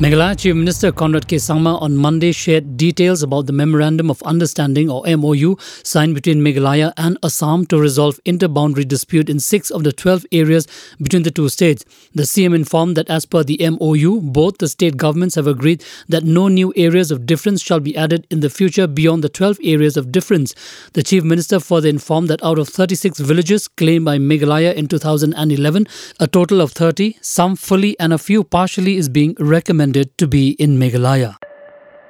Meghalaya 0.00 0.38
Chief 0.38 0.54
Minister 0.54 0.92
Conrad 0.92 1.26
K. 1.26 1.38
Sangma 1.38 1.82
on 1.82 1.96
Monday 1.96 2.30
shared 2.30 2.76
details 2.76 3.24
about 3.24 3.46
the 3.46 3.52
Memorandum 3.52 4.12
of 4.12 4.22
Understanding 4.22 4.88
or 4.88 5.02
MOU 5.16 5.56
signed 5.82 6.14
between 6.14 6.40
Meghalaya 6.40 6.92
and 6.96 7.18
Assam 7.24 7.66
to 7.66 7.80
resolve 7.80 8.20
interboundary 8.24 8.86
dispute 8.86 9.28
in 9.28 9.40
six 9.40 9.72
of 9.72 9.82
the 9.82 9.90
12 9.90 10.24
areas 10.30 10.68
between 11.02 11.24
the 11.24 11.32
two 11.32 11.48
states. 11.48 11.84
The 12.14 12.22
CM 12.22 12.54
informed 12.54 12.96
that 12.96 13.10
as 13.10 13.26
per 13.26 13.42
the 13.42 13.58
MOU, 13.58 14.20
both 14.20 14.58
the 14.58 14.68
state 14.68 14.96
governments 14.96 15.34
have 15.34 15.48
agreed 15.48 15.82
that 16.08 16.22
no 16.22 16.46
new 16.46 16.72
areas 16.76 17.10
of 17.10 17.26
difference 17.26 17.60
shall 17.60 17.80
be 17.80 17.96
added 17.96 18.24
in 18.30 18.38
the 18.38 18.50
future 18.50 18.86
beyond 18.86 19.24
the 19.24 19.28
12 19.28 19.58
areas 19.64 19.96
of 19.96 20.12
difference. 20.12 20.54
The 20.92 21.02
Chief 21.02 21.24
Minister 21.24 21.58
further 21.58 21.88
informed 21.88 22.28
that 22.28 22.44
out 22.44 22.60
of 22.60 22.68
36 22.68 23.18
villages 23.18 23.66
claimed 23.66 24.04
by 24.04 24.18
Meghalaya 24.18 24.76
in 24.76 24.86
2011, 24.86 25.88
a 26.20 26.28
total 26.28 26.60
of 26.60 26.70
30, 26.70 27.16
some 27.20 27.56
fully 27.56 27.98
and 27.98 28.12
a 28.12 28.18
few 28.18 28.44
partially 28.44 28.96
is 28.96 29.08
being 29.08 29.34
recommended 29.40 29.87
recommended 29.88 30.16
to 30.18 30.26
be 30.26 30.50
in 30.58 30.78
Meghalaya. 30.78 31.47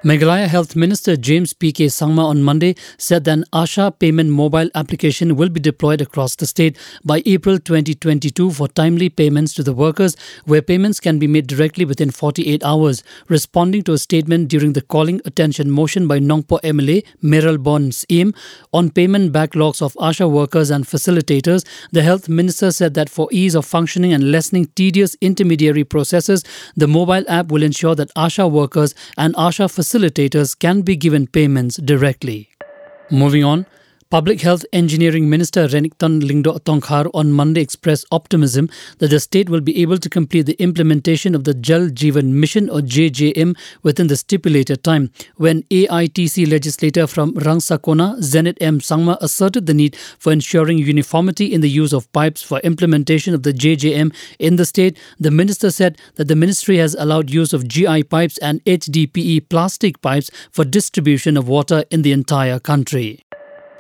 Meghalaya 0.05 0.47
Health 0.47 0.77
Minister 0.77 1.17
James 1.17 1.53
P.K. 1.53 1.87
Sangma 1.87 2.25
on 2.25 2.45
Monday 2.45 2.77
said 2.99 3.25
that 3.25 3.33
an 3.33 3.45
ASHA 3.53 3.99
payment 3.99 4.31
mobile 4.31 4.71
application 4.77 5.35
will 5.35 5.49
be 5.49 5.59
deployed 5.59 6.01
across 6.01 6.37
the 6.37 6.47
state 6.47 6.79
by 7.05 7.21
April 7.27 7.59
2022 7.59 8.53
for 8.53 8.69
timely 8.69 9.09
payments 9.09 9.53
to 9.55 9.65
the 9.65 9.73
workers, 9.73 10.17
where 10.45 10.63
payments 10.63 11.01
can 11.01 11.19
be 11.19 11.27
made 11.27 11.49
directly 11.49 11.85
within 11.85 12.13
48 12.13 12.63
hours. 12.65 13.03
Responding 13.27 13.83
to 13.83 13.93
a 13.93 13.99
statement 13.99 14.47
during 14.47 14.75
the 14.75 14.83
calling 14.83 15.21
attention 15.25 15.69
motion 15.69 16.07
by 16.07 16.21
Nongpoh 16.21 16.61
MLA 16.61 17.05
Mayralborn 17.21 17.91
Syiem 17.91 18.37
on 18.73 18.91
payment 18.91 19.33
backlogs 19.33 19.83
of 19.83 19.95
ASHA 19.95 20.31
workers 20.31 20.71
and 20.71 20.85
facilitators, 20.85 21.67
the 21.91 22.05
Health 22.05 22.29
Minister 22.29 22.71
said 22.71 22.95
that 22.95 23.11
for 23.11 23.29
ease 23.33 23.57
of 23.57 23.67
functioning 23.67 24.13
and 24.13 24.31
lessening 24.31 24.67
tedious 24.77 25.17
intermediary 25.21 25.83
processes, 25.83 26.45
the 26.77 26.87
mobile 26.87 27.25
app 27.27 27.49
will 27.49 27.65
ensure 27.65 27.97
that 27.97 28.15
ASHA 28.15 28.49
workers 28.49 28.95
and 29.17 29.35
ASHA 29.35 29.67
facilitators 29.67 29.88
facilitators 29.89 30.59
can 30.59 30.83
be 30.83 30.95
given 30.97 31.27
payments 31.27 31.77
directly. 31.79 32.51
Moving 33.11 33.43
on, 33.43 33.67
Public 34.11 34.41
Health 34.41 34.65
Engineering 34.73 35.29
Minister 35.29 35.69
Renikton 35.69 36.23
Lyngdoh 36.23 36.61
Tongkhar 36.61 37.11
on 37.13 37.31
Monday 37.31 37.61
expressed 37.61 38.07
optimism 38.11 38.71
that 39.01 39.09
the 39.09 39.21
state 39.21 39.51
will 39.51 39.61
be 39.61 39.83
able 39.83 39.99
to 39.99 40.09
complete 40.09 40.47
the 40.47 40.59
implementation 40.63 41.35
of 41.35 41.45
the 41.45 41.53
Jal 41.53 41.91
Jeevan 41.91 42.33
Mission 42.33 42.71
or 42.71 42.81
JJM 42.81 43.55
within 43.83 44.07
the 44.07 44.17
stipulated 44.17 44.83
time. 44.83 45.11
When 45.37 45.63
AITC 45.65 46.51
legislator 46.51 47.07
from 47.07 47.35
Rangsakona, 47.35 48.23
Zenith 48.23 48.57
M. 48.63 48.79
Sangma 48.79 49.19
asserted 49.21 49.67
the 49.67 49.75
need 49.75 49.95
for 50.19 50.33
ensuring 50.33 50.79
uniformity 50.79 51.53
in 51.53 51.61
the 51.61 51.69
use 51.69 51.93
of 51.93 52.11
pipes 52.13 52.41
for 52.43 52.61
implementation 52.61 53.35
of 53.35 53.43
the 53.43 53.53
JJM 53.53 54.15
in 54.39 54.57
the 54.57 54.65
state, 54.65 54.99
the 55.19 55.31
minister 55.31 55.71
said 55.71 55.99
that 56.15 56.29
the 56.29 56.35
ministry 56.35 56.79
has 56.79 56.95
allowed 56.95 57.29
use 57.29 57.53
of 57.53 57.69
GI 57.69 58.05
pipes 58.05 58.39
and 58.39 58.65
HDPE 58.65 59.51
plastic 59.51 60.01
pipes 60.01 60.31
for 60.51 60.65
distribution 60.65 61.37
of 61.37 61.47
water 61.47 61.85
in 61.91 62.01
the 62.01 62.13
entire 62.13 62.59
country. 62.59 63.21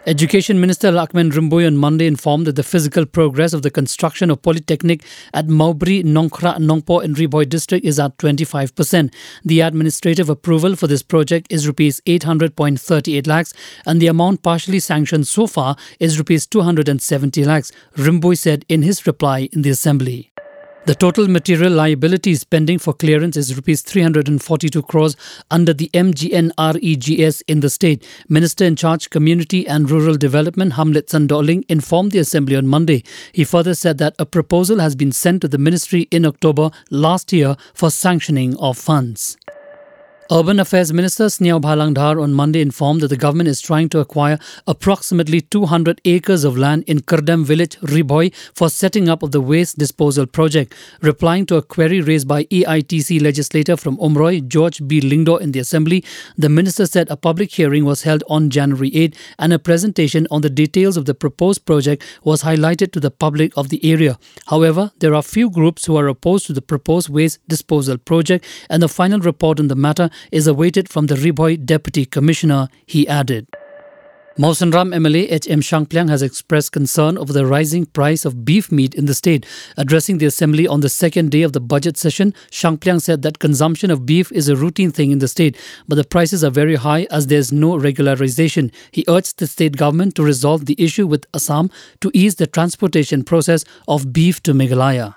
Education 0.06 0.60
Minister 0.60 0.90
Lahkmen 0.90 1.32
Rymbui 1.32 1.66
on 1.66 1.76
Monday 1.76 2.06
informed 2.06 2.46
that 2.46 2.56
the 2.56 2.62
physical 2.62 3.04
progress 3.04 3.52
of 3.52 3.62
the 3.62 3.70
construction 3.70 4.30
of 4.30 4.40
Polytechnic 4.40 5.02
at 5.34 5.48
Maubri, 5.48 6.02
Nongkhra, 6.02 6.56
Nongpoh 6.56 7.04
and 7.04 7.18
Ri 7.18 7.26
Bhoi 7.26 7.46
district 7.48 7.84
is 7.84 7.98
at 7.98 8.16
25%. 8.18 9.12
The 9.44 9.60
administrative 9.60 10.30
approval 10.30 10.76
for 10.76 10.86
this 10.86 11.02
project 11.02 11.48
is 11.50 11.66
rupees 11.66 12.00
800.38 12.06 13.26
lakhs 13.26 13.52
and 13.84 14.00
the 14.00 14.06
amount 14.06 14.42
partially 14.42 14.80
sanctioned 14.80 15.26
so 15.26 15.46
far 15.46 15.76
is 15.98 16.16
rupees 16.16 16.46
270 16.46 17.44
lakhs, 17.44 17.72
Rimboy 17.96 18.38
said 18.38 18.64
in 18.68 18.82
his 18.82 19.06
reply 19.06 19.48
in 19.52 19.62
the 19.62 19.70
assembly. 19.70 20.30
The 20.86 20.94
total 20.94 21.28
material 21.28 21.72
liability 21.72 22.34
pending 22.50 22.78
for 22.78 22.94
clearance 22.94 23.36
is 23.36 23.54
rupees 23.54 23.82
342 23.82 24.82
crores 24.82 25.16
under 25.50 25.74
the 25.74 25.90
MGNREGS 25.92 27.42
in 27.46 27.60
the 27.60 27.68
state. 27.68 28.06
Minister 28.28 28.64
in 28.64 28.74
charge 28.74 29.10
Community 29.10 29.66
and 29.66 29.90
Rural 29.90 30.16
Development 30.16 30.72
Hamletson 30.72 31.26
Dohling 31.26 31.64
informed 31.68 32.12
the 32.12 32.20
assembly 32.20 32.56
on 32.56 32.66
Monday. 32.66 33.04
He 33.32 33.44
further 33.44 33.74
said 33.74 33.98
that 33.98 34.14
a 34.18 34.24
proposal 34.24 34.78
has 34.78 34.96
been 34.96 35.12
sent 35.12 35.42
to 35.42 35.48
the 35.48 35.58
ministry 35.58 36.08
in 36.10 36.24
October 36.24 36.70
last 36.90 37.34
year 37.34 37.56
for 37.74 37.90
sanctioning 37.90 38.56
of 38.56 38.78
funds. 38.78 39.36
Urban 40.30 40.60
Affairs 40.60 40.92
Minister 40.92 41.24
Sniawbhalang 41.24 41.94
Dhar 41.94 42.22
on 42.22 42.34
Monday 42.34 42.60
informed 42.60 43.00
that 43.00 43.08
the 43.08 43.16
government 43.16 43.48
is 43.48 43.62
trying 43.62 43.88
to 43.88 43.98
acquire 43.98 44.38
approximately 44.66 45.40
200 45.40 46.02
acres 46.04 46.44
of 46.44 46.58
land 46.58 46.84
in 46.86 46.98
Kardam 47.00 47.46
village, 47.46 47.78
Ri 47.80 48.02
Bhoi, 48.02 48.34
for 48.52 48.68
setting 48.68 49.08
up 49.08 49.22
of 49.22 49.32
the 49.32 49.40
waste 49.40 49.78
disposal 49.78 50.26
project. 50.26 50.74
Replying 51.00 51.46
to 51.46 51.56
a 51.56 51.62
query 51.62 52.02
raised 52.02 52.28
by 52.28 52.44
EITC 52.44 53.22
legislator 53.22 53.74
from 53.74 53.96
Umroi, 53.96 54.46
George 54.46 54.86
B. 54.86 55.00
Lyngdoh 55.00 55.40
in 55.40 55.52
the 55.52 55.60
assembly, 55.60 56.04
the 56.36 56.50
minister 56.50 56.84
said 56.84 57.08
a 57.08 57.16
public 57.16 57.50
hearing 57.52 57.86
was 57.86 58.02
held 58.02 58.22
on 58.28 58.50
January 58.50 58.94
8 58.94 59.16
and 59.38 59.54
a 59.54 59.58
presentation 59.58 60.26
on 60.30 60.42
the 60.42 60.50
details 60.50 60.98
of 60.98 61.06
the 61.06 61.14
proposed 61.14 61.64
project 61.64 62.04
was 62.22 62.42
highlighted 62.42 62.92
to 62.92 63.00
the 63.00 63.10
public 63.10 63.56
of 63.56 63.70
the 63.70 63.82
area. 63.82 64.18
However, 64.48 64.92
there 64.98 65.14
are 65.14 65.22
few 65.22 65.48
groups 65.48 65.86
who 65.86 65.96
are 65.96 66.06
opposed 66.06 66.44
to 66.48 66.52
the 66.52 66.60
proposed 66.60 67.08
waste 67.08 67.40
disposal 67.48 67.96
project 67.96 68.44
and 68.68 68.82
the 68.82 68.90
final 68.90 69.20
report 69.20 69.58
on 69.58 69.68
the 69.68 69.74
matter 69.74 70.10
is 70.32 70.46
awaited 70.46 70.88
from 70.88 71.06
the 71.06 71.16
Ri 71.16 71.32
Bhoi 71.32 71.64
Deputy 71.64 72.04
Commissioner, 72.04 72.68
he 72.86 73.06
added. 73.08 73.46
Mawsynram 74.38 74.94
MLA 74.94 75.32
H.M. 75.32 75.60
Shangpliang 75.60 76.08
has 76.08 76.22
expressed 76.22 76.70
concern 76.70 77.18
over 77.18 77.32
the 77.32 77.44
rising 77.44 77.86
price 77.86 78.24
of 78.24 78.44
beef 78.44 78.70
meat 78.70 78.94
in 78.94 79.06
the 79.06 79.14
state. 79.14 79.44
Addressing 79.76 80.18
the 80.18 80.26
assembly 80.26 80.64
on 80.64 80.80
the 80.80 80.88
second 80.88 81.32
day 81.32 81.42
of 81.42 81.54
the 81.54 81.60
budget 81.60 81.96
session, 81.96 82.32
Shangpliang 82.52 83.02
said 83.02 83.22
that 83.22 83.40
consumption 83.40 83.90
of 83.90 84.06
beef 84.06 84.30
is 84.30 84.48
a 84.48 84.54
routine 84.54 84.92
thing 84.92 85.10
in 85.10 85.18
the 85.18 85.26
state, 85.26 85.56
but 85.88 85.96
the 85.96 86.04
prices 86.04 86.44
are 86.44 86.52
very 86.52 86.76
high 86.76 87.08
as 87.10 87.26
there 87.26 87.40
is 87.40 87.50
no 87.50 87.72
regularization. 87.72 88.72
He 88.92 89.04
urged 89.08 89.40
the 89.40 89.48
state 89.48 89.76
government 89.76 90.14
to 90.14 90.22
resolve 90.22 90.66
the 90.66 90.80
issue 90.80 91.08
with 91.08 91.26
Assam 91.34 91.68
to 92.00 92.12
ease 92.14 92.36
the 92.36 92.46
transportation 92.46 93.24
process 93.24 93.64
of 93.88 94.12
beef 94.12 94.40
to 94.44 94.52
Meghalaya. 94.52 95.16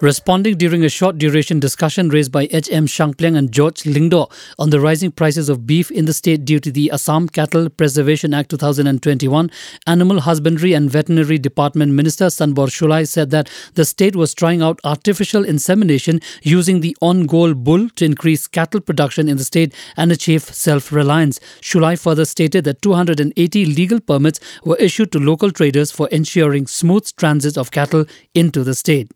Responding 0.00 0.56
during 0.56 0.84
a 0.84 0.88
short 0.88 1.18
duration 1.18 1.58
discussion 1.58 2.08
raised 2.08 2.30
by 2.30 2.46
H.M. 2.52 2.86
Shangpliang 2.86 3.36
and 3.36 3.50
George 3.50 3.82
Lyngdoh 3.82 4.30
on 4.56 4.70
the 4.70 4.78
rising 4.78 5.10
prices 5.10 5.48
of 5.48 5.66
beef 5.66 5.90
in 5.90 6.04
the 6.04 6.12
state 6.12 6.44
due 6.44 6.60
to 6.60 6.70
the 6.70 6.88
Assam 6.92 7.28
Cattle 7.28 7.68
Preservation 7.68 8.32
Act 8.32 8.50
2021, 8.50 9.50
Animal 9.88 10.20
Husbandry 10.20 10.72
and 10.72 10.88
Veterinary 10.88 11.36
Department 11.36 11.94
Minister 11.94 12.26
Sanbor 12.26 12.68
Shullai 12.68 13.08
said 13.08 13.30
that 13.30 13.50
the 13.74 13.84
state 13.84 14.14
was 14.14 14.34
trying 14.34 14.62
out 14.62 14.78
artificial 14.84 15.44
insemination 15.44 16.20
using 16.42 16.80
the 16.80 16.96
Ongole 17.02 17.56
bull 17.56 17.88
to 17.96 18.04
increase 18.04 18.46
cattle 18.46 18.80
production 18.80 19.28
in 19.28 19.36
the 19.36 19.42
state 19.42 19.74
and 19.96 20.12
achieve 20.12 20.44
self-reliance. 20.44 21.40
Shullai 21.60 21.98
further 22.00 22.24
stated 22.24 22.62
that 22.62 22.82
280 22.82 23.66
legal 23.66 23.98
permits 23.98 24.38
were 24.64 24.76
issued 24.76 25.10
to 25.10 25.18
local 25.18 25.50
traders 25.50 25.90
for 25.90 26.06
ensuring 26.10 26.68
smooth 26.68 27.10
transit 27.16 27.58
of 27.58 27.72
cattle 27.72 28.04
into 28.32 28.62
the 28.62 28.76
state. 28.76 29.10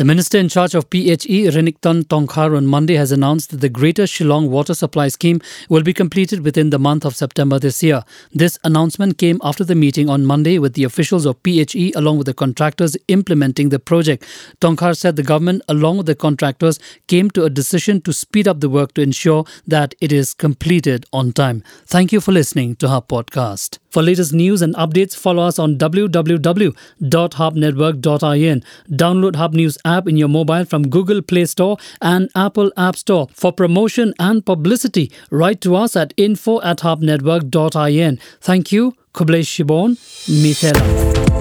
The 0.00 0.06
minister 0.06 0.38
in 0.38 0.48
charge 0.48 0.74
of 0.74 0.88
PHE, 0.88 1.52
Renikton 1.52 2.04
Tongkhar, 2.04 2.56
on 2.56 2.66
Monday 2.66 2.94
has 2.94 3.12
announced 3.12 3.50
that 3.50 3.60
the 3.60 3.68
Greater 3.68 4.04
Shillong 4.04 4.48
Water 4.48 4.72
Supply 4.72 5.08
Scheme 5.08 5.42
will 5.68 5.82
be 5.82 5.92
completed 5.92 6.42
within 6.42 6.70
the 6.70 6.78
month 6.78 7.04
of 7.04 7.14
September 7.14 7.58
this 7.58 7.82
year. 7.82 8.02
This 8.32 8.58
announcement 8.64 9.18
came 9.18 9.38
after 9.44 9.62
the 9.62 9.74
meeting 9.74 10.08
on 10.08 10.24
Monday 10.24 10.58
with 10.58 10.72
the 10.72 10.84
officials 10.84 11.26
of 11.26 11.42
PHE 11.42 11.92
along 11.94 12.16
with 12.16 12.28
the 12.28 12.32
contractors 12.32 12.96
implementing 13.08 13.68
the 13.68 13.78
project. 13.78 14.24
Tongkhar 14.62 14.96
said 14.96 15.16
the 15.16 15.22
government, 15.22 15.60
along 15.68 15.98
with 15.98 16.06
the 16.06 16.14
contractors, 16.14 16.78
came 17.06 17.30
to 17.32 17.44
a 17.44 17.50
decision 17.50 18.00
to 18.00 18.14
speed 18.14 18.48
up 18.48 18.60
the 18.60 18.70
work 18.70 18.94
to 18.94 19.02
ensure 19.02 19.44
that 19.66 19.94
it 20.00 20.12
is 20.12 20.32
completed 20.32 21.04
on 21.12 21.34
time. 21.34 21.62
Thank 21.84 22.10
you 22.10 22.22
for 22.22 22.32
listening 22.32 22.76
to 22.76 22.88
our 22.88 23.02
podcast. 23.02 23.78
For 23.90 24.02
latest 24.04 24.32
news 24.32 24.62
and 24.62 24.72
updates, 24.76 25.16
follow 25.16 25.42
us 25.42 25.58
on 25.58 25.76
www.hubnetwork.in. 25.76 28.64
Download 28.88 29.36
Hub 29.36 29.52
News 29.52 29.78
app 29.96 30.08
in 30.08 30.16
your 30.16 30.28
mobile 30.28 30.64
from 30.64 30.88
Google 30.88 31.22
Play 31.22 31.44
Store 31.46 31.76
and 32.00 32.30
Apple 32.34 32.72
App 32.76 32.96
Store. 32.96 33.28
For 33.32 33.52
promotion 33.52 34.14
and 34.18 34.44
publicity, 34.44 35.10
write 35.30 35.60
to 35.62 35.76
us 35.76 35.96
at 35.96 36.14
info 36.16 36.60
at 36.62 36.78
hubnetwork.in. 36.78 38.18
Thank 38.40 38.72
you. 38.72 38.94
Kublai 39.12 39.40
Shibon, 39.42 39.96
Mithela. 40.42 41.39